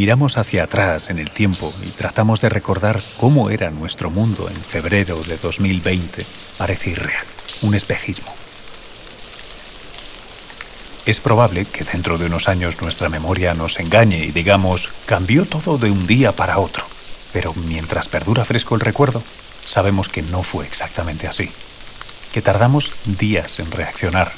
Miramos 0.00 0.38
hacia 0.38 0.62
atrás 0.62 1.10
en 1.10 1.18
el 1.18 1.28
tiempo 1.28 1.74
y 1.84 1.90
tratamos 1.90 2.40
de 2.40 2.48
recordar 2.48 3.02
cómo 3.18 3.50
era 3.50 3.70
nuestro 3.70 4.10
mundo 4.10 4.48
en 4.48 4.56
febrero 4.56 5.22
de 5.24 5.36
2020, 5.36 6.24
parece 6.56 6.92
irreal, 6.92 7.26
un 7.60 7.74
espejismo. 7.74 8.32
Es 11.04 11.20
probable 11.20 11.66
que 11.66 11.84
dentro 11.84 12.16
de 12.16 12.24
unos 12.24 12.48
años 12.48 12.80
nuestra 12.80 13.10
memoria 13.10 13.52
nos 13.52 13.78
engañe 13.78 14.24
y 14.24 14.30
digamos, 14.32 14.88
cambió 15.04 15.44
todo 15.44 15.76
de 15.76 15.90
un 15.90 16.06
día 16.06 16.32
para 16.32 16.60
otro. 16.60 16.86
Pero 17.34 17.52
mientras 17.52 18.08
perdura 18.08 18.46
fresco 18.46 18.76
el 18.76 18.80
recuerdo, 18.80 19.22
sabemos 19.66 20.08
que 20.08 20.22
no 20.22 20.42
fue 20.42 20.64
exactamente 20.64 21.28
así. 21.28 21.50
Que 22.32 22.40
tardamos 22.40 22.90
días 23.04 23.58
en 23.60 23.70
reaccionar. 23.70 24.32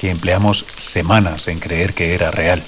Que 0.00 0.10
empleamos 0.10 0.64
semanas 0.78 1.46
en 1.46 1.60
creer 1.60 1.92
que 1.92 2.14
era 2.14 2.30
real. 2.30 2.62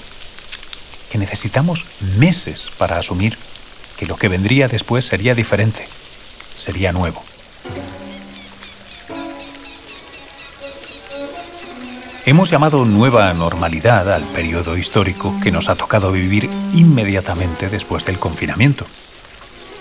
Que 1.09 1.17
necesitamos 1.17 1.85
meses 2.17 2.69
para 2.77 2.97
asumir 2.97 3.37
que 3.97 4.05
lo 4.05 4.15
que 4.15 4.29
vendría 4.29 4.67
después 4.67 5.05
sería 5.05 5.35
diferente. 5.35 5.87
Sería 6.55 6.91
nuevo. 6.91 7.23
Hemos 12.25 12.51
llamado 12.51 12.85
nueva 12.85 13.33
normalidad 13.33 14.13
al 14.13 14.21
periodo 14.23 14.77
histórico 14.77 15.35
que 15.41 15.51
nos 15.51 15.67
ha 15.67 15.75
tocado 15.75 16.11
vivir 16.11 16.47
inmediatamente 16.73 17.69
después 17.69 18.05
del 18.05 18.19
confinamiento. 18.19 18.85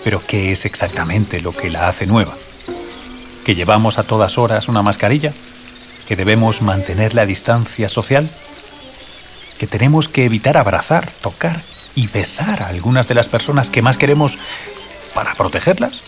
Pero 0.03 0.21
¿qué 0.27 0.53
es 0.53 0.65
exactamente 0.65 1.43
lo 1.43 1.53
que 1.53 1.69
la 1.69 1.89
hace 1.89 2.07
nueva? 2.07 2.35
¿Que 3.45 3.55
llevamos 3.55 3.99
a 3.99 4.03
todas 4.03 4.39
horas 4.39 4.69
una 4.69 4.83
mascarilla? 4.83 5.35
¿Que 6.07 6.17
debemos 6.17 6.63
mantener 6.63 7.15
la 7.15 7.27
distancia 7.27 7.89
social? 7.91 8.31
¿Que 9.59 9.67
tenemos 9.67 10.09
que 10.09 10.25
evitar 10.25 10.57
abrazar, 10.57 11.11
tocar 11.21 11.61
y 11.95 12.07
besar 12.07 12.63
a 12.63 12.69
algunas 12.69 13.09
de 13.09 13.15
las 13.15 13.29
personas 13.29 13.71
que 13.71 13.83
más 13.83 13.99
queremos 13.99 14.39
para 15.15 15.35
protegerlas? 15.35 16.03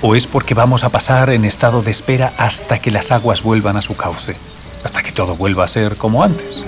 ¿O 0.00 0.14
es 0.14 0.26
porque 0.26 0.54
vamos 0.54 0.84
a 0.84 0.88
pasar 0.88 1.30
en 1.30 1.44
estado 1.44 1.82
de 1.82 1.90
espera 1.90 2.32
hasta 2.38 2.78
que 2.78 2.90
las 2.90 3.10
aguas 3.10 3.42
vuelvan 3.42 3.76
a 3.76 3.82
su 3.82 3.96
cauce, 3.96 4.36
hasta 4.82 5.02
que 5.02 5.12
todo 5.12 5.36
vuelva 5.36 5.64
a 5.64 5.68
ser 5.68 5.96
como 5.96 6.22
antes? 6.22 6.62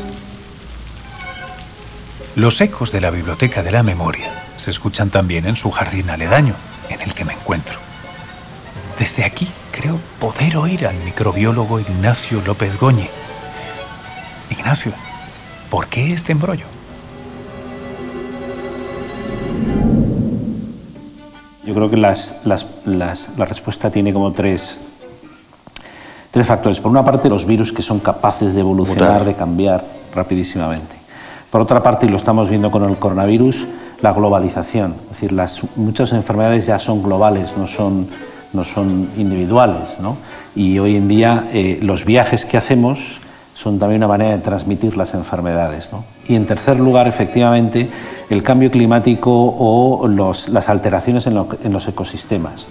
Los 2.35 2.61
ecos 2.61 2.93
de 2.93 3.01
la 3.01 3.11
biblioteca 3.11 3.63
de 3.63 3.73
la 3.73 3.83
memoria 3.83 4.31
se 4.59 4.71
escuchan 4.71 5.09
también 5.09 5.47
en 5.47 5.57
su 5.57 5.71
jardín 5.71 6.11
aledaño, 6.11 6.55
en 6.91 7.01
el 7.01 7.15
que 7.15 7.25
me 7.25 7.33
encuentro. 7.33 7.86
Desde 8.99 9.25
aquí 9.25 9.47
creo 9.73 9.99
poder 10.19 10.57
oír 10.57 10.87
al 10.87 10.97
microbiólogo 11.05 11.79
Ignacio 11.81 12.41
López 12.47 12.79
Goñi. 12.81 13.09
Ignacio, 14.51 14.93
¿por 15.71 15.87
qué 15.87 16.13
este 16.13 16.33
embrollo? 16.33 16.65
Yo 21.65 21.75
creo 21.75 21.91
que 21.91 21.97
las, 21.97 22.35
la 22.45 23.45
respuesta 23.45 23.91
tiene 23.91 24.13
como 24.13 24.33
tres, 24.33 24.79
tres 26.31 26.47
factores. 26.47 26.81
Por 26.81 26.91
una 26.91 27.05
parte, 27.05 27.29
los 27.29 27.45
virus 27.45 27.73
que 27.73 27.83
son 27.83 27.99
capaces 27.99 28.55
de 28.55 28.61
evolucionar, 28.61 29.25
de 29.25 29.35
cambiar 29.35 29.85
rapidísimamente. 30.15 30.97
Por 31.51 31.61
otra 31.61 31.83
parte, 31.83 32.07
y 32.07 32.09
lo 32.09 32.17
estamos 32.17 32.49
viendo 32.49 32.71
con 32.71 32.85
el 32.85 32.97
coronavirus, 32.97 33.67
la 34.01 34.13
globalización. 34.13 34.95
Es 35.05 35.11
decir, 35.11 35.33
las, 35.33 35.61
muchas 35.77 36.13
enfermedades 36.13 36.67
ya 36.67 36.79
son 36.79 37.03
globales, 37.03 37.57
no 37.57 37.67
son, 37.67 38.09
no 38.57 38.65
son 38.65 39.11
individuales. 39.17 39.99
¿no? 40.01 40.17
Y 40.57 40.79
hoy 40.79 40.97
en 40.97 41.07
día 41.07 41.49
eh, 41.53 41.79
los 41.83 42.05
viajes 42.05 42.45
que 42.45 42.57
hacemos 42.57 43.21
son 43.55 43.79
también 43.79 44.01
una 44.01 44.09
manera 44.09 44.37
de 44.37 44.43
transmitir 44.43 44.97
las 44.97 45.15
enfermedades. 45.15 45.91
Y 46.29 46.35
en 46.35 46.45
tercer 46.45 46.79
lugar, 46.79 47.09
efectivamente, 47.09 47.89
el 48.29 48.43
cambio 48.43 48.71
climático 48.71 49.31
o 49.33 50.07
las 50.09 50.69
alteraciones 50.69 51.27
en, 51.27 51.35
los 51.35 51.89
ecosistemas. 51.89 52.67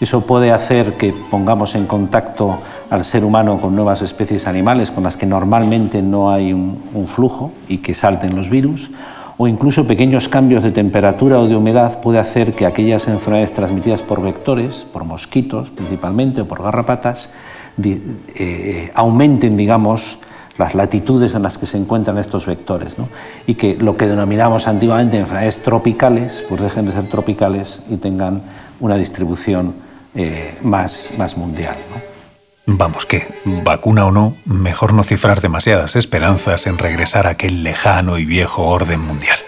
Eso 0.00 0.22
puede 0.22 0.50
hacer 0.50 0.94
que 0.94 1.12
pongamos 1.30 1.74
en 1.74 1.86
contacto 1.86 2.58
al 2.90 3.04
ser 3.04 3.24
humano 3.24 3.60
con 3.60 3.76
nuevas 3.76 4.02
especies 4.02 4.46
animales 4.46 4.90
con 4.90 5.04
las 5.04 5.16
que 5.16 5.26
normalmente 5.26 6.00
no 6.00 6.32
hay 6.32 6.52
un, 6.52 7.06
flujo 7.06 7.52
y 7.68 7.78
que 7.78 7.92
salten 7.92 8.34
los 8.34 8.48
virus, 8.48 8.90
o 9.36 9.48
incluso 9.48 9.86
pequeños 9.86 10.28
cambios 10.28 10.62
de 10.62 10.72
temperatura 10.72 11.40
o 11.40 11.48
de 11.48 11.56
humedad 11.56 12.00
puede 12.00 12.18
hacer 12.18 12.52
que 12.52 12.66
aquellas 12.66 13.08
enfermedades 13.08 13.52
transmitidas 13.52 14.02
por 14.02 14.22
vectores, 14.22 14.86
por 14.92 15.04
mosquitos 15.04 15.70
principalmente 15.70 16.42
o 16.42 16.46
por 16.46 16.62
garrapatas, 16.62 17.30
eh, 17.82 18.90
aumenten, 18.94 19.56
digamos, 19.56 20.18
las 20.58 20.74
latitudes 20.74 21.34
en 21.34 21.42
las 21.42 21.58
que 21.58 21.66
se 21.66 21.76
encuentran 21.76 22.16
estos 22.18 22.46
vectores, 22.46 22.94
y 23.46 23.54
que 23.54 23.76
lo 23.76 23.96
que 23.96 24.06
denominamos 24.06 24.68
antiguamente 24.68 25.18
enfermedades 25.18 25.60
tropicales, 25.62 26.44
pues 26.48 26.62
dejen 26.62 26.86
de 26.86 26.92
ser 26.92 27.08
tropicales 27.08 27.80
y 27.90 27.96
tengan 27.96 28.42
una 28.78 28.96
distribución 28.96 29.74
eh, 30.14 30.56
más, 30.62 31.10
más 31.18 31.36
mundial. 31.36 31.74
Vamos, 32.66 33.04
que, 33.04 33.28
vacuna 33.44 34.06
o 34.06 34.10
no, 34.10 34.36
mejor 34.46 34.94
no 34.94 35.04
cifrar 35.04 35.42
demasiadas 35.42 35.96
esperanzas 35.96 36.66
en 36.66 36.78
regresar 36.78 37.26
a 37.26 37.30
aquel 37.30 37.62
lejano 37.62 38.16
y 38.18 38.24
viejo 38.24 38.62
orden 38.62 39.00
mundial. 39.00 39.38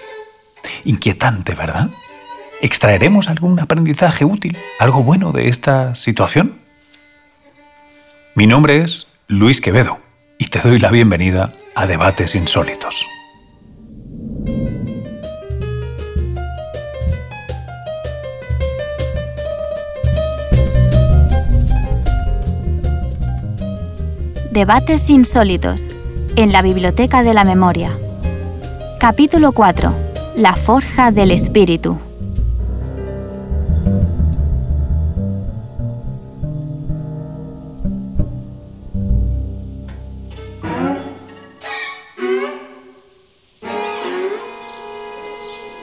Inquietante, 0.85 1.55
¿verdad? 1.55 1.89
¿Extraeremos 2.61 3.29
algún 3.29 3.59
aprendizaje 3.59 4.25
útil, 4.25 4.59
algo 4.79 5.03
bueno 5.03 5.33
de 5.33 5.49
esta 5.49 5.95
situación? 5.95 6.59
Mi 8.35 8.47
nombre 8.47 8.83
es 8.83 9.07
Luis 9.29 9.63
Quevedo 9.63 9.99
y 10.39 10.49
te 10.49 10.61
doy 10.61 10.79
la 10.79 10.91
bienvenida 10.91 11.53
a 11.75 11.87
Debates 11.87 12.35
Insólitos. 12.35 13.07
Debates 24.57 25.11
Insólitos 25.11 25.83
en 26.35 26.51
la 26.51 26.63
Biblioteca 26.63 27.23
de 27.23 27.35
la 27.35 27.45
Memoria. 27.45 27.91
Capítulo 28.99 29.53
4. 29.53 29.95
La 30.37 30.57
Forja 30.57 31.11
del 31.11 31.31
Espíritu. 31.31 31.99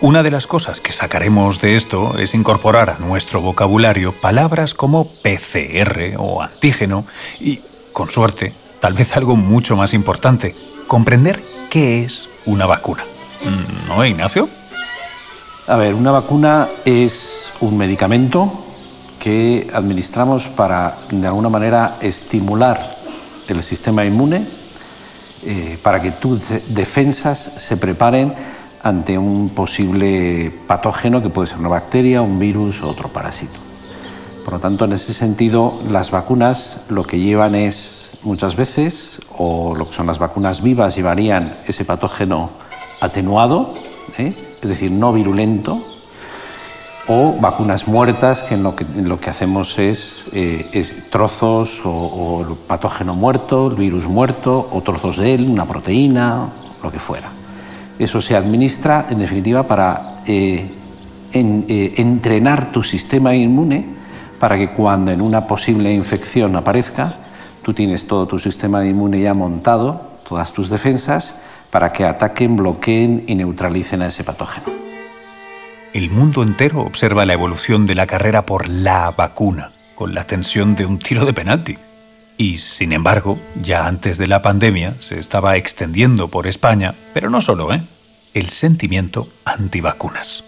Una 0.01 0.23
de 0.23 0.31
las 0.31 0.47
cosas 0.47 0.81
que 0.81 0.91
sacaremos 0.91 1.61
de 1.61 1.75
esto 1.75 2.17
es 2.17 2.33
incorporar 2.33 2.89
a 2.89 2.97
nuestro 2.97 3.39
vocabulario 3.39 4.13
palabras 4.13 4.73
como 4.73 5.05
PCR 5.05 6.15
o 6.17 6.41
antígeno 6.41 7.05
y, 7.39 7.61
con 7.93 8.09
suerte, 8.09 8.62
tal 8.83 8.95
vez 8.95 9.15
algo 9.15 9.37
mucho 9.37 9.77
más 9.77 9.93
importante, 9.93 10.53
comprender 10.87 11.41
qué 11.69 12.03
es 12.03 12.27
una 12.45 12.65
vacuna. 12.65 13.05
¿No, 13.87 14.05
Ignacio? 14.05 14.49
A 15.67 15.77
ver, 15.77 15.93
una 15.93 16.11
vacuna 16.11 16.67
es 16.83 17.53
un 17.61 17.77
medicamento 17.77 18.51
que 19.21 19.69
administramos 19.73 20.47
para, 20.47 20.97
de 21.09 21.25
alguna 21.25 21.47
manera, 21.47 21.95
estimular 22.01 22.97
el 23.47 23.63
sistema 23.63 24.03
inmune 24.03 24.45
eh, 25.45 25.79
para 25.81 26.01
que 26.01 26.11
tus 26.11 26.49
defensas 26.67 27.51
se 27.55 27.77
preparen 27.77 28.33
ante 28.83 29.17
un 29.17 29.51
posible 29.55 30.51
patógeno 30.67 31.23
que 31.23 31.29
puede 31.29 31.47
ser 31.47 31.57
una 31.57 31.69
bacteria, 31.69 32.21
un 32.21 32.37
virus 32.37 32.81
o 32.81 32.89
otro 32.89 33.07
parásito. 33.07 33.72
Por 34.43 34.53
lo 34.55 34.59
tanto, 34.59 34.85
en 34.85 34.93
ese 34.93 35.13
sentido, 35.13 35.79
las 35.89 36.11
vacunas 36.11 36.79
lo 36.89 37.03
que 37.03 37.19
llevan 37.19 37.55
es 37.55 38.17
muchas 38.23 38.55
veces, 38.55 39.21
o 39.37 39.73
lo 39.75 39.87
que 39.87 39.93
son 39.93 40.07
las 40.07 40.19
vacunas 40.19 40.61
vivas, 40.61 40.95
llevarían 40.95 41.55
ese 41.65 41.85
patógeno 41.85 42.49
atenuado, 42.99 43.73
¿eh? 44.17 44.33
es 44.61 44.69
decir, 44.69 44.91
no 44.91 45.13
virulento, 45.13 45.81
o 47.07 47.35
vacunas 47.39 47.87
muertas, 47.87 48.43
que 48.43 48.55
en 48.55 48.63
lo 48.63 48.75
que, 48.75 48.85
lo 48.95 49.19
que 49.19 49.29
hacemos 49.29 49.79
es, 49.79 50.25
eh, 50.33 50.85
trozos 51.09 51.81
o, 51.85 52.57
patógeno 52.67 53.15
muerto, 53.15 53.67
el 53.67 53.75
virus 53.75 54.05
muerto, 54.05 54.69
o 54.71 54.81
trozos 54.81 55.17
de 55.17 55.35
él, 55.35 55.49
una 55.49 55.65
proteína, 55.65 56.47
lo 56.81 56.91
que 56.91 56.99
fuera. 56.99 57.29
Eso 57.97 58.19
se 58.19 58.35
administra, 58.35 59.07
en 59.09 59.19
definitiva, 59.19 59.63
para 59.63 60.17
eh, 60.25 60.69
eh, 61.33 61.93
entrenar 61.97 62.71
tu 62.71 62.83
sistema 62.83 63.35
inmune 63.35 64.02
para 64.43 64.57
que 64.57 64.67
cuando 64.67 65.09
en 65.09 65.21
una 65.21 65.47
posible 65.47 65.93
infección 65.93 66.57
aparezca, 66.57 67.13
tú 67.61 67.73
tienes 67.73 68.07
todo 68.07 68.27
tu 68.27 68.37
sistema 68.37 68.85
inmune 68.85 69.21
ya 69.21 69.33
montado, 69.33 70.19
todas 70.27 70.51
tus 70.51 70.69
defensas, 70.69 71.37
para 71.71 71.93
que 71.93 72.03
ataquen, 72.03 72.57
bloqueen 72.57 73.23
y 73.25 73.35
neutralicen 73.35 74.01
a 74.01 74.07
ese 74.07 74.25
patógeno. 74.25 74.65
El 75.93 76.11
mundo 76.11 76.43
entero 76.43 76.81
observa 76.81 77.25
la 77.25 77.31
evolución 77.31 77.85
de 77.85 77.95
la 77.95 78.05
carrera 78.05 78.45
por 78.45 78.67
la 78.67 79.11
vacuna, 79.11 79.71
con 79.95 80.13
la 80.13 80.25
tensión 80.25 80.75
de 80.75 80.87
un 80.87 80.99
tiro 80.99 81.25
de 81.25 81.31
penalti. 81.31 81.77
Y, 82.37 82.57
sin 82.57 82.91
embargo, 82.91 83.39
ya 83.61 83.87
antes 83.87 84.17
de 84.17 84.27
la 84.27 84.41
pandemia 84.41 84.93
se 84.99 85.19
estaba 85.19 85.55
extendiendo 85.55 86.27
por 86.27 86.47
España, 86.47 86.95
pero 87.13 87.29
no 87.29 87.39
solo, 87.39 87.73
¿eh? 87.73 87.81
el 88.33 88.49
sentimiento 88.49 89.29
antivacunas. 89.45 90.43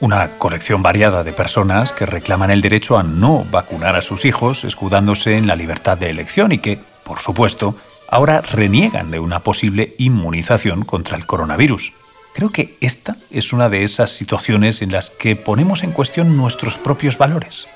Una 0.00 0.28
colección 0.38 0.80
variada 0.80 1.24
de 1.24 1.32
personas 1.32 1.90
que 1.90 2.06
reclaman 2.06 2.52
el 2.52 2.60
derecho 2.60 2.98
a 2.98 3.02
no 3.02 3.44
vacunar 3.50 3.96
a 3.96 4.00
sus 4.00 4.24
hijos 4.24 4.62
escudándose 4.62 5.34
en 5.34 5.48
la 5.48 5.56
libertad 5.56 5.98
de 5.98 6.08
elección 6.08 6.52
y 6.52 6.58
que, 6.58 6.78
por 7.02 7.18
supuesto, 7.18 7.74
ahora 8.08 8.40
reniegan 8.40 9.10
de 9.10 9.18
una 9.18 9.40
posible 9.40 9.96
inmunización 9.98 10.84
contra 10.84 11.16
el 11.16 11.26
coronavirus. 11.26 11.94
Creo 12.32 12.50
que 12.50 12.78
esta 12.80 13.16
es 13.32 13.52
una 13.52 13.68
de 13.68 13.82
esas 13.82 14.12
situaciones 14.12 14.82
en 14.82 14.92
las 14.92 15.10
que 15.10 15.34
ponemos 15.34 15.82
en 15.82 15.90
cuestión 15.90 16.36
nuestros 16.36 16.78
propios 16.78 17.18
valores. 17.18 17.66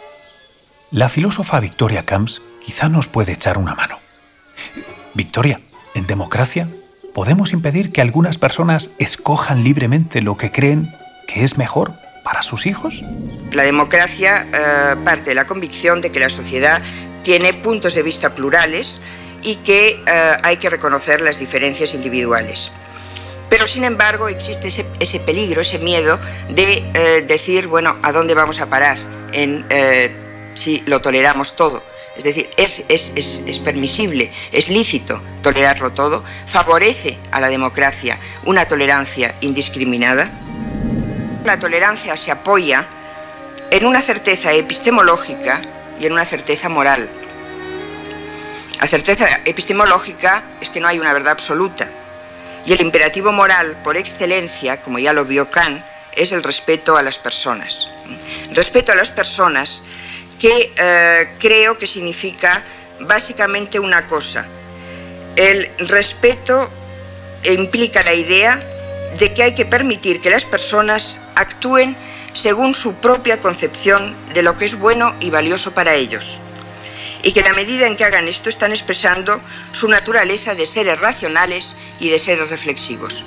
La 0.93 1.09
filósofa 1.09 1.59
Victoria 1.59 2.05
Camps 2.05 2.41
quizá 2.65 2.89
nos 2.89 3.09
puede 3.09 3.33
echar 3.33 3.59
una 3.59 3.75
mano. 3.75 3.99
Victoria, 5.15 5.61
en 5.97 6.07
democracia, 6.07 6.69
¿podemos 7.15 7.53
impedir 7.53 7.91
que 7.91 8.01
algunas 8.01 8.39
personas 8.39 8.91
escojan 8.99 9.65
libremente 9.65 10.23
lo 10.23 10.37
que 10.37 10.53
creen 10.53 10.95
que 11.27 11.43
es 11.43 11.59
mejor 11.59 12.02
para 12.23 12.43
sus 12.43 12.67
hijos? 12.67 13.03
La 13.53 13.63
democracia 13.63 14.47
eh, 14.53 14.97
parte 15.05 15.31
de 15.31 15.35
la 15.35 15.47
convicción 15.47 16.01
de 16.01 16.11
que 16.11 16.21
la 16.21 16.29
sociedad 16.29 16.83
tiene 17.23 17.53
puntos 17.53 17.95
de 17.95 18.03
vista 18.03 18.35
plurales 18.35 19.01
y 19.43 19.57
que 19.57 20.03
eh, 20.07 20.37
hay 20.43 20.57
que 20.57 20.71
reconocer 20.71 21.21
las 21.21 21.39
diferencias 21.39 21.95
individuales. 21.95 22.73
Pero 23.49 23.67
sin 23.67 23.85
embargo 23.85 24.29
existe 24.29 24.69
ese, 24.69 25.21
peligro, 25.21 25.61
ese 25.61 25.79
miedo 25.79 26.19
de 26.49 26.83
eh, 26.95 27.25
decir, 27.27 27.67
bueno, 27.67 27.97
¿a 28.03 28.11
dónde 28.11 28.35
vamos 28.35 28.61
a 28.61 28.67
parar 28.67 28.97
si 30.55 30.83
lo 30.87 31.01
toleramos 31.03 31.55
todo? 31.55 31.83
Es 32.17 32.25
decir, 32.25 32.49
es, 32.57 33.61
permisible, 33.65 34.31
es 34.53 34.69
lícito 34.69 35.21
tolerarlo 35.43 35.93
todo, 35.93 36.23
favorece 36.47 37.17
a 37.31 37.41
la 37.41 37.49
democracia 37.49 38.19
una 38.45 38.67
tolerancia 38.67 39.35
indiscriminada. 39.41 40.31
La 41.45 41.59
tolerancia 41.59 42.17
se 42.17 42.31
apoya 42.31 42.87
en 43.71 43.85
una 43.85 44.01
certeza 44.01 44.53
epistemológica 44.53 45.61
y 45.99 46.07
en 46.07 46.13
una 46.13 46.25
certeza 46.25 46.69
moral. 46.69 47.09
La 48.81 48.87
certeza 48.87 49.27
epistemológica 49.45 50.43
es 50.61 50.71
que 50.71 50.79
no 50.79 50.87
hay 50.87 50.99
una 50.99 51.13
verdad 51.13 51.33
absoluta. 51.33 51.89
Y 52.65 52.73
el 52.73 52.81
imperativo 52.81 53.33
moral, 53.33 53.77
por 53.83 53.97
excelencia, 53.97 54.81
como 54.83 55.01
ya 55.01 55.13
lo 55.13 55.25
vio 55.25 55.51
Kant, 55.51 55.83
es 56.15 56.31
el 56.33 56.45
respeto 56.45 56.97
a 56.97 57.03
las 57.03 57.19
personas. 57.19 57.89
Respeto 58.53 58.93
a 58.93 58.95
las 58.95 59.11
personas 59.11 59.83
que 60.39 60.73
eh, 60.77 61.35
creo 61.39 61.77
que 61.77 61.87
significa 61.87 62.63
básicamente 63.01 63.81
una 63.81 64.07
cosa. 64.07 64.47
El 65.35 65.71
respeto 65.79 66.71
implica 67.45 68.03
la 68.03 68.15
idea 68.15 68.61
de 69.19 69.33
que 69.33 69.43
hay 69.43 69.55
que 69.55 69.67
permitir 69.67 70.21
que 70.21 70.31
las 70.31 70.45
personas 70.45 71.21
actúen 71.35 71.97
según 72.33 72.75
su 72.75 72.95
propia 72.95 73.41
concepción 73.41 74.15
de 74.35 74.43
lo 74.43 74.57
que 74.57 74.65
es 74.65 74.79
bueno 74.79 75.15
y 75.21 75.31
valioso 75.31 75.73
para 75.73 75.95
ellos. 75.95 76.41
Y 77.23 77.33
que 77.33 77.43
la 77.43 77.53
medida 77.53 77.87
en 77.87 77.97
que 77.97 78.05
hagan 78.05 78.27
esto 78.27 78.49
están 78.49 78.73
expresando 78.73 79.41
su 79.73 79.89
naturaleza 79.89 80.55
de 80.55 80.67
seres 80.67 81.01
racionales 81.01 81.77
y 82.01 82.09
de 82.09 82.19
seres 82.19 82.51
reflexivos. 82.51 83.25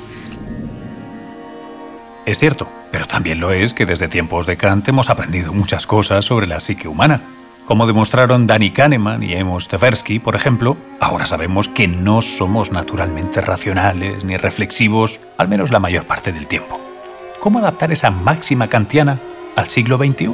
Es 2.26 2.40
cierto, 2.40 2.68
pero 2.92 3.06
también 3.06 3.40
lo 3.40 3.52
es 3.52 3.74
que 3.74 3.86
desde 3.86 4.08
tiempos 4.08 4.48
de 4.48 4.58
Kant 4.58 4.88
hemos 4.88 5.10
aprendido 5.10 5.54
muchas 5.54 5.86
cosas 5.86 6.26
sobre 6.26 6.48
la 6.48 6.60
psique 6.60 6.88
humana. 6.88 7.22
Como 7.66 7.88
demostraron 7.88 8.48
Danny 8.48 8.72
Kahneman 8.72 9.24
y 9.24 9.36
Amos 9.36 9.68
Tversky, 9.68 10.20
por 10.20 10.36
ejemplo, 10.36 10.78
ahora 11.00 11.26
sabemos 11.26 11.68
que 11.68 11.88
no 11.88 12.22
somos 12.22 12.72
naturalmente 12.72 13.42
racionales 13.42 14.24
ni 14.24 14.38
reflexivos, 14.38 15.20
al 15.38 15.48
menos 15.48 15.72
la 15.72 15.80
mayor 15.80 16.06
parte 16.06 16.32
del 16.32 16.48
tiempo. 16.48 16.85
¿Cómo 17.46 17.60
adaptar 17.60 17.92
esa 17.92 18.10
máxima 18.10 18.68
kantiana 18.68 19.20
al 19.56 19.70
siglo 19.70 20.00
XXI? 20.00 20.32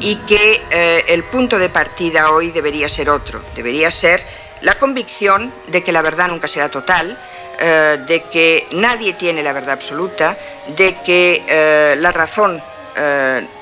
Y 0.00 0.16
que 0.26 0.62
eh, 0.70 1.04
el 1.08 1.22
punto 1.24 1.58
de 1.58 1.68
partida 1.68 2.30
hoy 2.30 2.50
debería 2.50 2.88
ser 2.88 3.10
otro, 3.10 3.42
debería 3.54 3.90
ser 3.90 4.24
la 4.62 4.78
convicción 4.78 5.52
de 5.66 5.84
que 5.84 5.92
la 5.92 6.00
verdad 6.00 6.28
nunca 6.28 6.48
será 6.48 6.70
total, 6.70 7.18
eh, 7.60 7.98
de 8.08 8.22
que 8.22 8.66
nadie 8.70 9.12
tiene 9.12 9.42
la 9.42 9.52
verdad 9.52 9.72
absoluta, 9.72 10.34
de 10.78 10.96
que 11.04 11.42
eh, 11.46 11.94
la 11.98 12.10
razón 12.10 12.58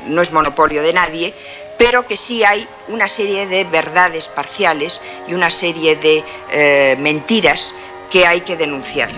no 0.06 0.22
es 0.22 0.30
monopolio 0.30 0.84
de 0.84 0.92
nadie, 0.92 1.34
pero 1.76 2.06
que 2.06 2.16
sí 2.16 2.44
hay 2.44 2.64
una 2.86 3.08
serie 3.08 3.48
de 3.48 3.64
verdades 3.64 4.28
parciales 4.28 5.00
y 5.26 5.34
una 5.34 5.50
serie 5.50 5.96
de 5.96 6.96
mentiras 7.00 7.74
que 8.08 8.24
hay 8.24 8.42
que 8.42 8.56
denunciar. 8.56 9.10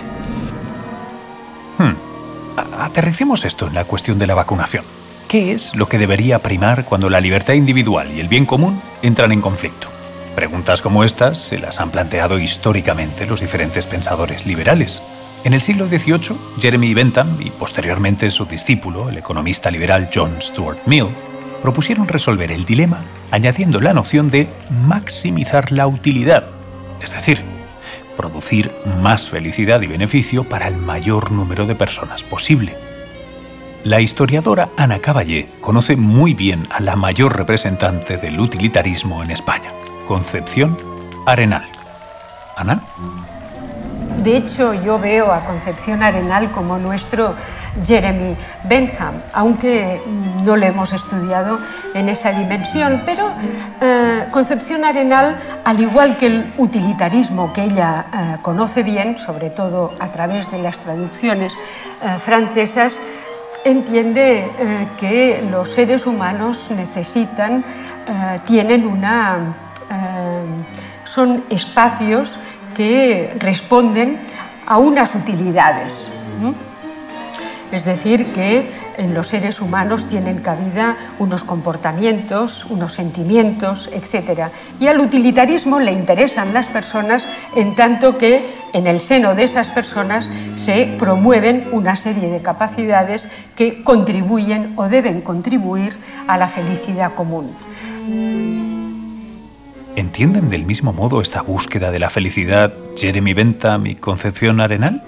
Aterricemos 2.57 3.45
esto 3.45 3.67
en 3.67 3.75
la 3.75 3.85
cuestión 3.85 4.17
de 4.17 4.25
la 4.25 4.33
vacunación. 4.33 4.83
¿Qué 5.27 5.51
es 5.51 5.75
lo 5.75 5.87
que 5.87 5.97
debería 5.97 6.39
primar 6.39 6.85
cuando 6.85 7.09
la 7.09 7.21
libertad 7.21 7.53
individual 7.53 8.11
y 8.15 8.19
el 8.19 8.27
bien 8.27 8.45
común 8.45 8.81
entran 9.01 9.31
en 9.31 9.41
conflicto? 9.41 9.87
Preguntas 10.35 10.81
como 10.81 11.03
estas 11.03 11.37
se 11.37 11.59
las 11.59 11.79
han 11.79 11.91
planteado 11.91 12.39
históricamente 12.39 13.27
los 13.27 13.41
diferentes 13.41 13.85
pensadores 13.85 14.45
liberales. 14.45 15.01
En 15.43 15.53
el 15.53 15.61
siglo 15.61 15.87
XVIII, 15.87 16.37
Jeremy 16.59 16.93
Bentham 16.93 17.27
y 17.39 17.51
posteriormente 17.51 18.31
su 18.31 18.45
discípulo, 18.45 19.09
el 19.09 19.17
economista 19.17 19.69
liberal 19.69 20.09
John 20.13 20.35
Stuart 20.41 20.79
Mill, 20.85 21.07
propusieron 21.61 22.07
resolver 22.07 22.51
el 22.51 22.65
dilema 22.65 23.01
añadiendo 23.31 23.81
la 23.81 23.93
noción 23.93 24.31
de 24.31 24.47
maximizar 24.87 25.71
la 25.71 25.87
utilidad, 25.87 26.45
es 27.01 27.11
decir, 27.11 27.56
producir 28.17 28.73
más 29.01 29.29
felicidad 29.29 29.81
y 29.81 29.87
beneficio 29.87 30.43
para 30.43 30.67
el 30.67 30.75
mayor 30.75 31.31
número 31.31 31.65
de 31.65 31.75
personas 31.75 32.23
posible. 32.23 32.75
La 33.85 34.01
historiadora 34.01 34.67
Ana 34.75 34.99
Caballé 34.99 35.47
conoce 35.61 35.95
muy 35.95 36.33
bien 36.33 36.67
a 36.69 36.81
la 36.81 36.97
mayor 36.97 37.37
representante 37.37 38.17
del 38.17 38.39
utilitarismo 38.39 39.23
en 39.23 39.31
España, 39.31 39.71
Concepción 40.07 40.77
Arenal. 41.25 41.65
Ana. 42.57 42.81
De 44.23 44.35
hecho, 44.35 44.73
yo 44.73 44.97
veo 44.97 45.31
a 45.31 45.45
Concepción 45.45 46.01
Arenal 46.01 46.51
como 46.51 46.77
nuestro 46.79 47.35
Jeremy 47.85 48.35
Bentham, 48.63 49.13
aunque 49.31 50.01
no 50.43 50.55
lo 50.55 50.65
hemos 50.65 50.91
estudiado 50.91 51.59
en 51.93 52.09
esa 52.09 52.31
dimensión, 52.31 53.03
pero 53.05 53.29
eh, 53.79 54.25
Concepción 54.31 54.85
Arenal, 54.85 55.39
al 55.63 55.79
igual 55.79 56.17
que 56.17 56.27
el 56.27 56.53
utilitarismo 56.57 57.53
que 57.53 57.65
ella 57.65 58.05
eh, 58.11 58.37
conoce 58.41 58.81
bien, 58.81 59.19
sobre 59.19 59.51
todo 59.51 59.93
a 59.99 60.07
través 60.11 60.49
de 60.51 60.57
las 60.57 60.79
traducciones 60.79 61.53
eh, 61.53 62.17
francesas, 62.19 62.99
entiende 63.65 64.49
que 64.97 65.45
los 65.51 65.71
seres 65.71 66.05
humanos 66.05 66.69
necesitan, 66.71 67.65
tienen 68.45 68.85
una, 68.85 69.55
son 71.03 71.43
espacios 71.49 72.39
que 72.77 73.33
responden 73.39 74.19
a 74.67 74.77
unas 74.77 75.15
utilidades. 75.15 76.09
Es 77.71 77.83
decir, 77.83 78.31
que 78.33 78.69
en 78.97 79.13
los 79.13 79.27
seres 79.27 79.61
humanos 79.61 80.05
tienen 80.05 80.37
cabida 80.37 80.95
unos 81.19 81.43
comportamientos, 81.43 82.65
unos 82.65 82.93
sentimientos, 82.93 83.89
etc. 83.91 84.49
Y 84.79 84.87
al 84.87 84.99
utilitarismo 84.99 85.79
le 85.79 85.91
interesan 85.91 86.53
las 86.53 86.69
personas 86.69 87.27
en 87.55 87.75
tanto 87.75 88.17
que 88.17 88.45
en 88.73 88.85
el 88.85 88.99
seno 88.99 89.33
de 89.33 89.43
esas 89.43 89.71
personas 89.71 90.29
se 90.55 90.95
promueven 90.99 91.67
una 91.71 91.95
serie 91.95 92.29
de 92.29 92.41
capacidades 92.41 93.27
que 93.55 93.83
contribuyen 93.83 94.73
o 94.75 94.87
deben 94.87 95.21
contribuir 95.21 95.97
a 96.27 96.37
la 96.37 96.47
felicidad 96.47 97.13
común. 97.15 97.55
¿Entienden 99.97 100.51
del 100.51 100.63
mismo 100.63 100.93
modo 100.93 101.21
esta 101.21 101.41
búsqueda 101.41 101.89
de 101.89 101.97
la 101.97 102.11
felicidad 102.11 102.71
Jeremy 102.95 103.33
Bentham 103.33 103.87
y 103.87 103.95
Concepción 103.95 104.61
Arenal? 104.61 105.01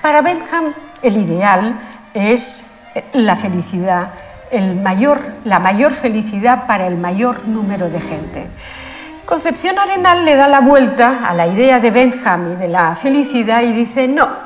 Para 0.00 0.22
Bentham 0.22 0.66
el 1.02 1.16
ideal 1.16 1.80
es 2.14 2.74
la 3.12 3.34
felicidad, 3.34 4.10
el 4.52 4.76
mayor, 4.76 5.18
la 5.44 5.58
mayor 5.58 5.90
felicidad 5.90 6.68
para 6.68 6.86
el 6.86 6.96
mayor 6.96 7.48
número 7.48 7.90
de 7.90 8.00
gente. 8.00 8.46
Concepción 9.24 9.80
Arenal 9.80 10.24
le 10.24 10.36
da 10.36 10.46
la 10.46 10.60
vuelta 10.60 11.26
a 11.26 11.34
la 11.34 11.48
idea 11.48 11.80
de 11.80 11.90
Bentham 11.90 12.52
y 12.52 12.54
de 12.54 12.68
la 12.68 12.94
felicidad 12.94 13.64
y 13.64 13.72
dice, 13.72 14.06
no, 14.06 14.45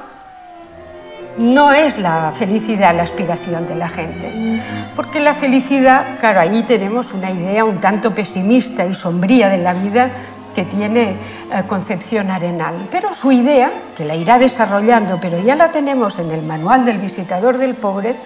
no 1.40 1.73
es 1.73 1.99
la 1.99 2.32
felicidad 2.32 2.94
la 2.94 3.02
aspiración 3.02 3.66
de 3.66 3.75
la 3.75 3.88
gente. 3.88 4.61
Porque 4.94 5.20
la 5.20 5.35
felicidad, 5.35 6.18
claro, 6.20 6.40
ahí 6.40 6.62
tenemos 6.64 7.12
una 7.12 7.30
idea 7.30 7.64
un 7.64 7.80
tanto 7.80 8.14
pesimista 8.14 8.85
y 8.85 8.94
sombría 8.94 9.49
de 9.49 9.59
la 9.59 9.73
vida 9.73 10.11
que 10.54 10.64
tiene 10.64 11.11
eh, 11.11 11.62
Concepción 11.66 12.30
Arenal. 12.30 12.88
Pero 12.90 13.14
su 13.14 13.32
idea, 13.32 13.70
que 13.97 14.04
la 14.04 14.16
irá 14.16 14.38
desarrollando, 14.38 15.18
pero 15.20 15.40
ya 15.40 15.56
la 15.56 15.73
tenemos 15.73 16.18
en 16.18 16.30
el 16.30 16.42
manual 16.42 16.85
del 16.85 16.99
visitador 16.99 17.56
del 17.56 17.75
pobre, 17.75 18.16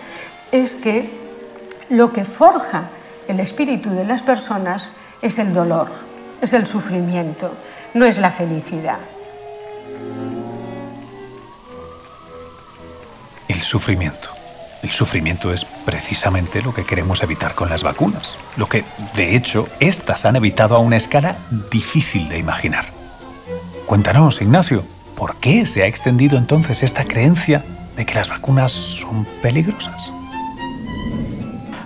es 0.50 0.74
que 0.74 1.08
lo 1.90 2.12
que 2.12 2.24
forja 2.24 2.84
el 3.28 3.40
espíritu 3.40 3.90
de 3.90 4.04
las 4.04 4.22
personas 4.22 4.90
es 5.22 5.38
el 5.38 5.52
dolor, 5.52 5.88
es 6.40 6.52
el 6.52 6.66
sufrimiento, 6.66 7.52
no 7.94 8.06
es 8.06 8.18
la 8.18 8.30
felicidad. 8.30 8.98
El 13.48 13.60
sufrimiento. 13.60 14.30
El 14.82 14.90
sufrimiento 14.90 15.52
es 15.52 15.64
precisamente 15.64 16.62
lo 16.62 16.72
que 16.72 16.84
queremos 16.84 17.22
evitar 17.22 17.54
con 17.54 17.68
las 17.68 17.82
vacunas, 17.82 18.36
lo 18.56 18.68
que, 18.68 18.84
de 19.16 19.36
hecho, 19.36 19.68
éstas 19.80 20.24
han 20.24 20.36
evitado 20.36 20.76
a 20.76 20.78
una 20.78 20.96
escala 20.96 21.36
difícil 21.70 22.28
de 22.28 22.38
imaginar. 22.38 22.86
Cuéntanos, 23.86 24.40
Ignacio, 24.40 24.82
¿por 25.14 25.36
qué 25.36 25.66
se 25.66 25.82
ha 25.82 25.86
extendido 25.86 26.38
entonces 26.38 26.82
esta 26.82 27.04
creencia 27.04 27.64
de 27.96 28.06
que 28.06 28.14
las 28.14 28.28
vacunas 28.28 28.72
son 28.72 29.26
peligrosas? 29.42 30.10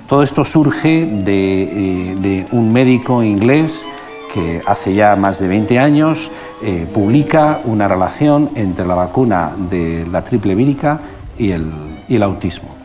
Todo 0.08 0.22
esto 0.22 0.44
surge 0.44 1.06
de, 1.06 2.12
eh, 2.22 2.46
un 2.52 2.72
médico 2.72 3.22
inglés 3.22 3.84
que 4.32 4.62
hace 4.66 4.94
ya 4.94 5.16
más 5.16 5.38
de 5.40 5.48
20 5.48 5.78
años 5.78 6.30
eh, 6.62 6.86
publica 6.92 7.60
una 7.64 7.88
relación 7.88 8.50
entre 8.54 8.86
la 8.86 8.94
vacuna 8.94 9.52
de 9.70 10.06
la 10.10 10.22
triple 10.22 10.54
vírica 10.54 11.00
y 11.38 11.52
el 11.52 12.22
autismo. 12.22 12.78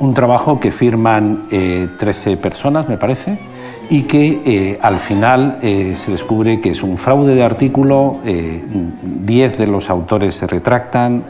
Un 0.00 0.14
trabajo 0.14 0.58
que 0.58 0.72
firman 0.72 1.42
13 1.50 2.32
eh, 2.32 2.36
personas, 2.38 2.88
me 2.88 2.96
parece, 2.96 3.36
y 3.90 4.04
que 4.04 4.40
eh, 4.46 4.78
al 4.80 4.98
final 4.98 5.58
eh, 5.60 5.92
se 5.94 6.12
descubre 6.12 6.58
que 6.58 6.70
es 6.70 6.82
un 6.82 6.96
fraude 6.96 7.34
de 7.34 7.42
artículo, 7.42 8.16
10 8.24 9.58
de 9.58 9.66
los 9.66 9.90
autores 9.90 10.34
se 10.34 10.46
retractan, 10.46 11.24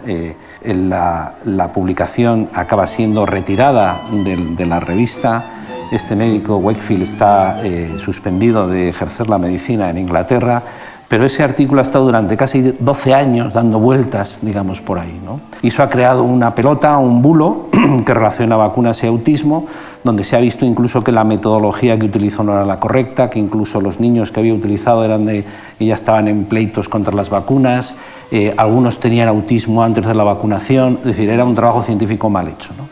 la, 0.63 1.35
la, 1.45 1.73
publicación 1.73 2.49
acaba 2.55 2.87
siendo 2.87 3.27
retirada 3.27 4.03
de, 4.25 4.37
de 4.37 4.67
la 4.67 4.79
revista, 4.79 5.47
este 5.91 6.15
médico 6.15 6.59
Wakefield 6.59 7.03
está 7.03 7.61
suspendido 7.97 8.69
de 8.69 8.91
ejercer 8.91 9.29
la 9.29 9.39
medicina 9.39 9.91
en 9.91 9.99
Inglaterra, 9.99 10.63
pero 11.11 11.25
ese 11.27 11.43
artículo 11.43 11.81
ha 11.81 11.83
estado 11.83 12.05
durante 12.05 12.37
casi 12.37 12.63
12 12.79 13.15
años 13.15 13.53
dando 13.53 13.81
vueltas, 13.81 14.39
digamos, 14.43 14.81
por 14.81 15.01
ahí. 15.01 15.21
¿no? 15.25 15.41
Y 15.61 15.67
eso 15.67 15.83
ha 15.83 15.89
creado 15.89 16.23
una 16.23 16.55
pelota, 16.55 16.97
un 16.99 17.21
bulo 17.21 17.67
que 18.07 18.15
relaciona 18.15 18.55
vacunas 18.55 19.03
y 19.03 19.09
autismo, 19.09 19.67
donde 20.05 20.23
se 20.23 20.37
ha 20.37 20.39
visto 20.39 20.65
incluso 20.65 21.03
que 21.03 21.11
la 21.11 21.25
metodología 21.25 21.99
que 21.99 22.07
utilizó 22.07 22.45
no 22.45 22.53
era 22.53 22.65
la 22.65 22.79
correcta, 22.79 23.29
que 23.29 23.41
incluso 23.41 23.81
los 23.81 23.99
niños 23.99 24.31
que 24.31 24.39
había 24.39 24.55
utilizado 24.55 25.05
eran 25.05 25.27
de, 25.27 25.45
que 25.81 25.85
ya 25.85 25.95
estaban 25.95 26.29
en 26.29 26.45
pleitos 26.45 26.89
contra 26.89 27.13
las 27.13 27.29
vacunas, 27.29 27.97
eh, 28.31 28.55
algunos 28.57 29.01
tenían 29.01 29.27
autismo 29.27 29.83
antes 29.83 30.07
de 30.07 30.15
la 30.15 30.23
vacunación, 30.23 30.99
es 31.01 31.07
decir, 31.07 31.29
era 31.29 31.45
un 31.45 31.57
trabajo 31.57 31.83
científico 31.83 32.31
mal 32.31 32.47
hecho. 32.47 32.71
¿no? 32.79 32.89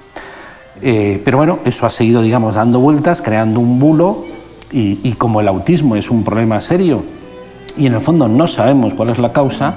Eh, 0.82 1.22
pero 1.24 1.38
bueno, 1.38 1.60
eso 1.64 1.86
ha 1.86 1.90
seguido, 1.90 2.20
digamos, 2.20 2.56
dando 2.56 2.80
vueltas, 2.80 3.22
creando 3.22 3.60
un 3.60 3.78
bulo, 3.78 4.24
y, 4.72 4.98
y 5.04 5.12
como 5.12 5.40
el 5.40 5.46
autismo 5.46 5.94
es 5.94 6.10
un 6.10 6.24
problema 6.24 6.58
serio, 6.58 7.04
y 7.78 7.86
en 7.86 7.94
el 7.94 8.00
fondo 8.00 8.28
no 8.28 8.46
sabemos 8.48 8.92
cuál 8.94 9.10
es 9.10 9.18
la 9.18 9.32
causa, 9.32 9.74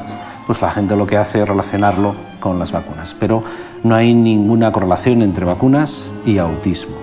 pues 0.48 0.62
la 0.62 0.72
gente 0.72 0.96
lo 0.96 1.06
que 1.06 1.18
hace 1.18 1.42
es 1.42 1.48
relacionarlo 1.48 2.16
con 2.40 2.58
las 2.58 2.72
vacunas. 2.72 3.16
Pero 3.20 3.44
no 3.84 3.96
hay 3.96 4.14
ninguna 4.14 4.72
correlación 4.72 5.22
entre 5.22 5.46
vacunas 5.46 6.12
y 6.26 6.40
autismo. 6.40 6.96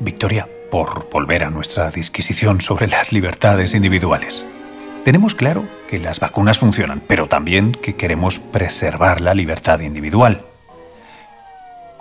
Victoria, 0.00 0.48
por 0.70 1.10
volver 1.10 1.44
a 1.44 1.50
nuestra 1.50 1.90
disquisición 1.90 2.60
sobre 2.60 2.88
las 2.88 3.12
libertades 3.12 3.74
individuales. 3.74 4.46
Tenemos 5.04 5.34
claro 5.34 5.64
que 5.88 5.98
las 5.98 6.18
vacunas 6.18 6.58
funcionan, 6.58 7.02
pero 7.06 7.26
también 7.26 7.72
que 7.72 7.94
queremos 7.94 8.38
preservar 8.38 9.20
la 9.20 9.34
libertad 9.34 9.80
individual 9.80 10.40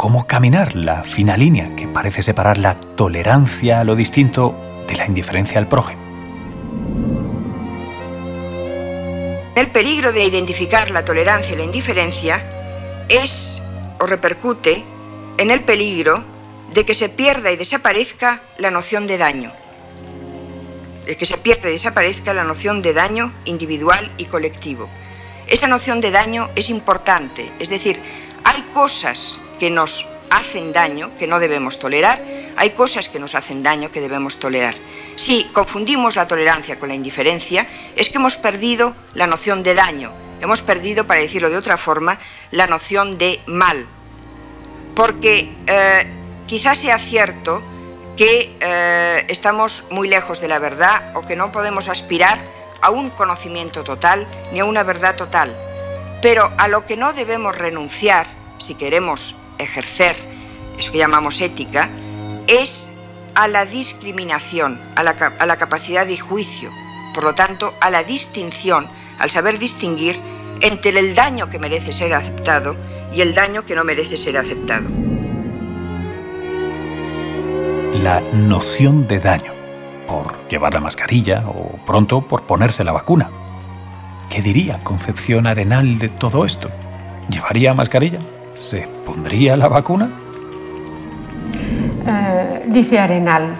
cómo 0.03 0.27
caminar 0.27 0.75
la 0.75 1.01
fina 1.03 1.37
línea 1.37 1.77
que 1.77 1.87
parece 1.87 2.21
separar 2.21 2.57
la 2.57 2.75
tolerancia 2.75 3.79
a 3.79 3.83
lo 3.85 3.95
distinto 3.95 4.53
de 4.85 4.97
la 4.97 5.05
indiferencia 5.05 5.57
al 5.59 5.69
prójimo. 5.69 6.01
El 9.55 9.67
peligro 9.67 10.11
de 10.11 10.25
identificar 10.25 10.91
la 10.91 11.05
tolerancia 11.05 11.53
y 11.53 11.55
la 11.55 11.63
indiferencia 11.63 12.43
es 13.07 13.61
o 13.97 14.05
repercute 14.05 14.83
en 15.37 15.51
el 15.51 15.61
peligro 15.61 16.21
de 16.73 16.83
que 16.83 16.95
se 16.95 17.07
pierda 17.07 17.53
y 17.53 17.55
desaparezca 17.55 18.41
la 18.57 18.71
noción 18.71 19.07
de 19.07 19.17
daño. 19.17 19.53
De 21.05 21.15
que 21.15 21.25
se 21.25 21.37
pierda 21.37 21.69
y 21.69 21.73
desaparezca 21.79 22.33
la 22.33 22.43
noción 22.43 22.81
de 22.81 22.91
daño 22.91 23.31
individual 23.45 24.11
y 24.17 24.25
colectivo. 24.25 24.89
Esa 25.47 25.67
noción 25.67 26.01
de 26.01 26.11
daño 26.11 26.49
es 26.57 26.69
importante, 26.69 27.53
es 27.57 27.69
decir, 27.69 28.01
hay 28.43 28.63
cosas 28.73 29.39
que 29.63 29.69
nos 29.69 30.05
hacen 30.29 30.73
daño, 30.73 31.11
que 31.17 31.25
no 31.25 31.39
debemos 31.39 31.79
tolerar, 31.79 32.21
hay 32.57 32.71
cosas 32.71 33.07
que 33.07 33.17
nos 33.17 33.33
hacen 33.33 33.63
daño 33.63 33.93
que 33.93 34.01
debemos 34.01 34.37
tolerar. 34.37 34.75
Si 35.15 35.45
confundimos 35.53 36.17
la 36.17 36.27
tolerancia 36.27 36.77
con 36.77 36.89
la 36.89 36.95
indiferencia, 36.95 37.65
es 37.95 38.09
que 38.09 38.17
hemos 38.17 38.35
perdido 38.35 38.93
la 39.13 39.25
noción 39.25 39.63
de 39.63 39.73
daño, 39.73 40.11
hemos 40.41 40.61
perdido, 40.61 41.07
para 41.07 41.21
decirlo 41.21 41.49
de 41.49 41.55
otra 41.55 41.77
forma, 41.77 42.19
la 42.51 42.67
noción 42.67 43.17
de 43.17 43.39
mal. 43.45 43.85
Porque 44.95 45.49
eh, 45.65 46.07
quizás 46.45 46.79
sea 46.79 46.99
cierto 46.99 47.63
que 48.17 48.57
eh, 48.59 49.25
estamos 49.29 49.85
muy 49.91 50.09
lejos 50.09 50.41
de 50.41 50.49
la 50.49 50.59
verdad 50.59 51.15
o 51.15 51.21
que 51.21 51.37
no 51.37 51.53
podemos 51.53 51.87
aspirar 51.87 52.37
a 52.81 52.89
un 52.89 53.11
conocimiento 53.11 53.85
total 53.85 54.27
ni 54.51 54.59
a 54.59 54.65
una 54.65 54.83
verdad 54.83 55.15
total. 55.15 55.55
Pero 56.21 56.51
a 56.57 56.67
lo 56.67 56.85
que 56.85 56.97
no 56.97 57.13
debemos 57.13 57.57
renunciar, 57.57 58.27
si 58.57 58.75
queremos 58.75 59.35
ejercer 59.57 60.15
eso 60.77 60.91
que 60.91 60.97
llamamos 60.97 61.41
ética, 61.41 61.89
es 62.47 62.91
a 63.35 63.47
la 63.47 63.65
discriminación, 63.65 64.79
a 64.95 65.03
la, 65.03 65.11
a 65.39 65.45
la 65.45 65.57
capacidad 65.57 66.05
de 66.05 66.17
juicio, 66.17 66.69
por 67.13 67.23
lo 67.23 67.35
tanto, 67.35 67.73
a 67.79 67.89
la 67.89 68.03
distinción, 68.03 68.87
al 69.19 69.29
saber 69.29 69.59
distinguir 69.59 70.19
entre 70.61 70.97
el 70.97 71.15
daño 71.15 71.49
que 71.49 71.59
merece 71.59 71.91
ser 71.91 72.13
aceptado 72.13 72.75
y 73.13 73.21
el 73.21 73.35
daño 73.35 73.65
que 73.65 73.75
no 73.75 73.83
merece 73.83 74.17
ser 74.17 74.37
aceptado. 74.37 74.89
La 78.01 78.21
noción 78.33 79.07
de 79.07 79.19
daño, 79.19 79.53
por 80.07 80.47
llevar 80.49 80.73
la 80.73 80.79
mascarilla 80.79 81.43
o 81.47 81.77
pronto 81.85 82.21
por 82.21 82.43
ponerse 82.43 82.83
la 82.83 82.91
vacuna. 82.91 83.29
¿Qué 84.29 84.41
diría 84.41 84.79
Concepción 84.83 85.47
Arenal 85.47 85.99
de 85.99 86.09
todo 86.09 86.43
esto? 86.43 86.69
¿Llevaría 87.29 87.73
mascarilla? 87.73 88.19
¿Se 88.53 88.87
pondría 89.05 89.57
la 89.57 89.67
vacuna? 89.67 90.09
Eh, 92.05 92.63
dice 92.67 92.99
Arenal, 92.99 93.55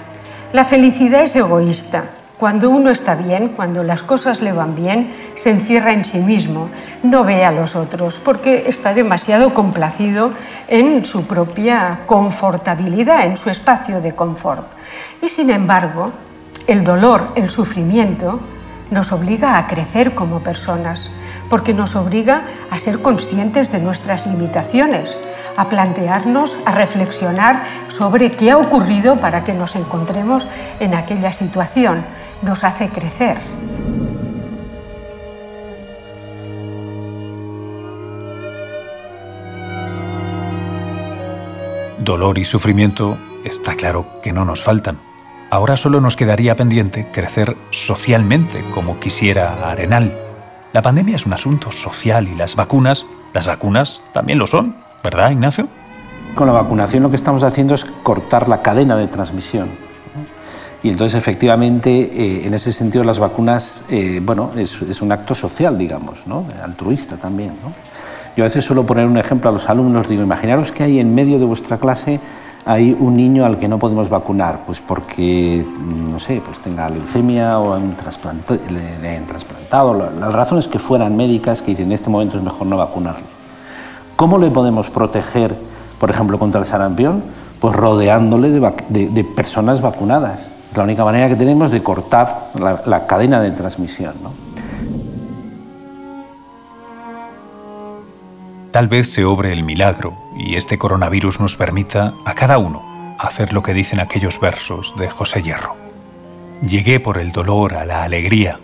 la 0.52 0.64
felicidad 0.64 1.24
es 1.24 1.36
egoísta. 1.36 2.06
Cuando 2.38 2.70
uno 2.70 2.90
está 2.90 3.16
bien, 3.16 3.50
cuando 3.50 3.84
las 3.84 4.04
cosas 4.04 4.42
le 4.42 4.52
van 4.52 4.76
bien, 4.76 5.14
se 5.36 5.50
encierra 5.50 5.94
en 5.94 6.04
sí 6.04 6.20
mismo, 6.20 6.70
no 7.02 7.24
ve 7.24 7.46
a 7.46 7.52
los 7.52 7.76
otros, 7.76 8.20
porque 8.20 8.66
está 8.68 8.94
demasiado 8.94 9.54
complacido 9.54 10.34
en 10.68 11.06
su 11.06 11.26
propia 11.26 12.02
confortabilidad, 12.06 13.26
en 13.26 13.38
su 13.38 13.50
espacio 13.50 14.02
de 14.02 14.14
confort. 14.14 14.68
Y 15.22 15.30
sin 15.30 15.52
embargo, 15.52 16.12
el 16.68 16.84
dolor, 16.84 17.30
el 17.36 17.50
sufrimiento, 17.50 18.42
nos 18.92 19.12
obliga 19.12 19.58
a 19.58 19.68
crecer 19.68 20.14
como 20.14 20.42
personas, 20.42 21.10
porque 21.54 21.76
nos 21.76 21.96
obliga 21.96 22.48
a 22.72 22.80
ser 22.80 23.04
conscientes 23.04 23.72
de 23.72 23.78
nuestras 23.78 24.26
limitaciones, 24.26 25.16
a 25.56 25.70
plantearnos, 25.70 26.58
a 26.66 26.72
reflexionar 26.72 27.64
sobre 27.90 28.32
qué 28.32 28.50
ha 28.50 28.58
ocurrido 28.58 29.18
para 29.18 29.44
que 29.44 29.54
nos 29.54 29.76
encontremos 29.76 30.48
en 30.80 30.96
aquella 30.96 31.32
situación. 31.32 32.04
Nos 32.42 32.64
hace 32.64 32.90
crecer. 32.90 33.38
Dolor 42.00 42.40
y 42.40 42.46
sufrimiento 42.46 43.20
está 43.44 43.76
claro 43.76 44.08
que 44.24 44.34
no 44.34 44.44
nos 44.44 44.64
faltan 44.64 44.98
Ahora 45.52 45.78
solo 45.78 46.02
nos 46.02 46.16
quedaría 46.16 46.56
pendiente 46.56 47.06
crecer 47.12 47.56
socialmente 47.70 48.66
como 48.74 49.00
quisiera 49.00 49.70
Arenal. 49.70 50.23
La 50.74 50.82
pandemia 50.82 51.16
es 51.16 51.28
un 51.28 51.34
asunto 51.34 51.72
social 51.72 52.28
y 52.28 52.34
las 52.34 52.56
vacunas, 52.56 53.06
las 53.32 53.46
vacunas 53.46 54.02
también 54.12 54.40
lo 54.40 54.48
son, 54.48 54.76
¿verdad, 55.04 55.30
Ignacio? 55.30 55.68
Con 56.34 56.48
la 56.48 56.54
vacunación 56.54 57.04
lo 57.04 57.12
que 57.12 57.16
estamos 57.16 57.44
haciendo 57.44 57.76
es 57.76 57.86
cortar 58.02 58.50
la 58.50 58.64
cadena 58.64 58.96
de 58.98 59.06
transmisión. 59.06 59.68
Y 60.82 60.90
entonces, 60.90 61.16
efectivamente, 61.16 61.92
eh, 61.92 62.48
en 62.48 62.56
ese 62.56 62.72
sentido, 62.72 63.04
las 63.04 63.20
vacunas, 63.20 63.86
eh, 63.88 64.20
bueno, 64.24 64.50
es, 64.58 64.82
un 65.00 65.12
acto 65.12 65.36
social, 65.36 65.78
digamos, 65.78 66.26
¿no? 66.26 66.44
altruista 66.64 67.18
también. 67.18 67.52
Yo 68.36 68.44
a 68.44 68.48
veces 68.48 68.66
suelo 68.66 68.84
poner 68.84 69.06
un 69.06 69.18
ejemplo 69.18 69.52
a 69.52 69.54
los 69.54 69.70
alumnos, 69.70 70.10
digo, 70.10 70.24
imaginaros 70.24 70.72
que 70.72 70.82
hay 70.82 71.00
en 71.00 71.14
medio 71.14 71.38
de 71.38 71.46
vuestra 71.46 71.78
clase 71.78 72.20
hay 72.66 72.96
un 72.98 73.18
niño 73.18 73.46
al 73.46 73.58
que 73.58 73.68
no 73.68 73.78
podemos 73.78 74.10
vacunar, 74.10 74.62
pues 74.66 74.80
porque, 74.80 75.66
no 76.10 76.18
sé, 76.20 76.42
pues 76.44 76.60
tenga 76.60 76.90
leucemia 76.90 77.60
o 77.60 77.76
un 77.76 77.96
le, 78.70 79.10
hayan 79.10 79.26
trasplantado. 79.26 79.94
Las 80.20 80.34
razones 80.34 80.68
que 80.68 80.80
fueran 80.80 81.16
médicas 81.18 81.62
que 81.62 81.72
dicen 81.72 81.88
en 81.88 81.92
este 81.92 82.10
momento 82.10 82.38
es 82.38 82.44
mejor 82.44 82.68
no 82.68 82.78
vacunarlo. 82.78 83.26
¿Cómo 84.16 84.38
le 84.38 84.50
podemos 84.50 84.90
proteger, 84.90 85.56
por 86.00 86.10
ejemplo, 86.10 86.40
contra 86.40 86.62
el 86.62 86.68
sarampión? 86.68 87.24
Pues 87.60 87.76
rodeándole 87.76 88.50
de, 88.50 89.24
personas 89.24 89.82
vacunadas. 89.82 90.48
Es 90.72 90.78
la 90.78 90.84
única 90.84 91.04
manera 91.04 91.28
que 91.28 91.36
tenemos 91.36 91.72
de 91.72 91.84
cortar 91.84 92.50
la, 92.86 93.06
cadena 93.08 93.42
de 93.42 93.52
transmisión. 93.52 94.14
Tal 98.74 98.88
vez 98.88 99.14
se 99.14 99.24
obre 99.24 99.54
el 99.54 99.62
milagro 99.62 100.18
y 100.36 100.56
este 100.56 100.80
coronavirus 100.80 101.40
nos 101.40 101.56
permita 101.56 102.16
a 102.26 102.34
cada 102.34 102.58
uno 102.58 103.16
hacer 103.20 103.54
lo 103.54 103.62
que 103.62 103.72
dicen 103.72 104.00
aquellos 104.00 104.40
versos 104.40 104.96
de 104.98 105.12
José 105.12 105.44
Hierro. 105.44 105.76
Llegué 106.68 107.00
por 107.00 107.20
el 107.20 107.32
dolor 107.32 107.76
a 107.76 107.86
la 107.86 108.02
alegría. 108.02 108.60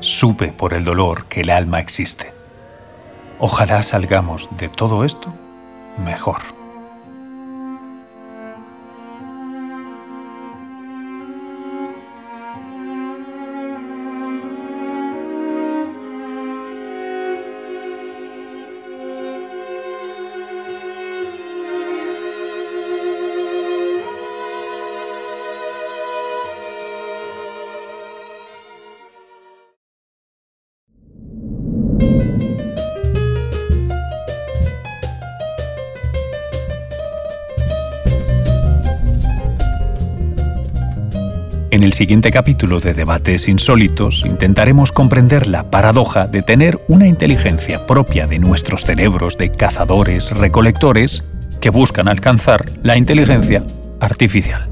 Supe 0.00 0.48
por 0.52 0.72
el 0.72 0.84
dolor 0.84 1.26
que 1.26 1.42
el 1.42 1.50
alma 1.50 1.80
existe. 1.80 2.32
Ojalá 3.38 3.82
salgamos 3.82 4.48
de 4.56 4.70
todo 4.70 5.04
esto 5.04 5.34
mejor. 6.02 6.57
En 41.78 41.84
el 41.84 41.92
siguiente 41.92 42.32
capítulo 42.32 42.80
de 42.80 42.92
Debates 42.92 43.46
Insólitos 43.46 44.24
intentaremos 44.26 44.90
comprender 44.90 45.46
la 45.46 45.70
paradoja 45.70 46.26
de 46.26 46.42
tener 46.42 46.84
una 46.88 47.06
inteligencia 47.06 47.86
propia 47.86 48.26
de 48.26 48.40
nuestros 48.40 48.82
cerebros 48.82 49.38
de 49.38 49.52
cazadores 49.52 50.28
recolectores 50.32 51.22
que 51.60 51.70
buscan 51.70 52.08
alcanzar 52.08 52.64
la 52.82 52.96
inteligencia 52.96 53.62
artificial. 54.00 54.68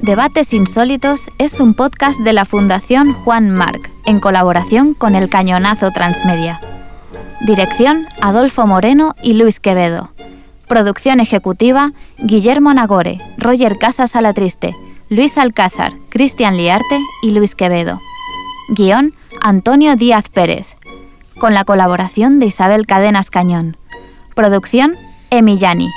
Debates 0.00 0.52
Insólitos 0.52 1.28
es 1.38 1.60
un 1.60 1.74
podcast 1.74 2.18
de 2.22 2.32
la 2.32 2.44
Fundación 2.44 3.12
Juan 3.12 3.50
Marc 3.50 3.88
en 4.04 4.18
colaboración 4.18 4.94
con 4.94 5.14
el 5.14 5.28
Cañonazo 5.28 5.92
Transmedia. 5.92 6.60
Dirección 7.40 8.06
Adolfo 8.20 8.66
Moreno 8.66 9.14
y 9.22 9.32
Luis 9.32 9.60
Quevedo. 9.60 10.10
Producción 10.68 11.20
ejecutiva 11.20 11.92
Guillermo 12.18 12.74
Nagore, 12.74 13.18
Roger 13.38 13.78
Casas 13.78 14.14
Alatriste, 14.14 14.76
Luis 15.08 15.38
Alcázar, 15.38 15.94
Cristian 16.10 16.58
Liarte 16.58 17.00
y 17.22 17.30
Luis 17.30 17.54
Quevedo. 17.54 17.98
Guión 18.68 19.14
Antonio 19.40 19.96
Díaz 19.96 20.28
Pérez. 20.28 20.76
Con 21.38 21.54
la 21.54 21.64
colaboración 21.64 22.40
de 22.40 22.46
Isabel 22.46 22.86
Cadenas 22.86 23.30
Cañón. 23.30 23.78
Producción 24.34 24.96
Emillani. 25.30 25.88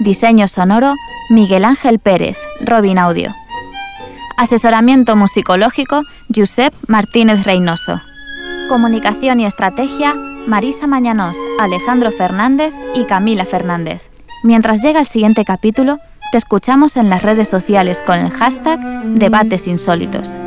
Diseño 0.00 0.48
sonoro 0.48 0.94
Miguel 1.28 1.66
Ángel 1.66 1.98
Pérez, 1.98 2.38
Robin 2.62 2.98
Audio. 2.98 3.34
Asesoramiento 4.38 5.14
musicológico 5.14 6.00
Josep 6.34 6.72
Martínez 6.88 7.44
Reynoso. 7.44 8.00
Comunicación 8.70 9.40
y 9.40 9.46
estrategia 9.46 10.14
Marisa 10.46 10.86
Mañanos, 10.86 11.36
Alejandro 11.58 12.12
Fernández 12.12 12.72
y 12.94 13.04
Camila 13.04 13.44
Fernández. 13.44 14.10
Mientras 14.44 14.80
llega 14.80 15.00
el 15.00 15.06
siguiente 15.06 15.44
capítulo, 15.44 15.98
te 16.30 16.38
escuchamos 16.38 16.96
en 16.96 17.10
las 17.10 17.22
redes 17.22 17.48
sociales 17.48 18.00
con 18.06 18.20
el 18.20 18.30
hashtag 18.30 18.80
Debates 19.16 19.66
Insólitos. 19.66 20.38